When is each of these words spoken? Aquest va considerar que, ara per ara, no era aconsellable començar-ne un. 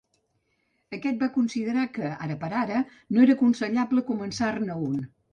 Aquest 0.97 1.19
va 1.25 1.27
considerar 1.35 1.83
que, 1.97 2.13
ara 2.27 2.37
per 2.43 2.49
ara, 2.61 2.79
no 3.17 3.21
era 3.25 3.35
aconsellable 3.37 4.03
començar-ne 4.07 4.79
un. 4.87 4.97